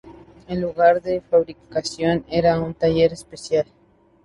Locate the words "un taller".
2.59-3.13